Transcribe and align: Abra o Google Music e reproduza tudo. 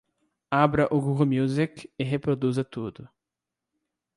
Abra 0.49 0.87
o 0.89 0.99
Google 0.99 1.27
Music 1.27 1.87
e 1.95 2.03
reproduza 2.03 2.63
tudo. 2.63 3.07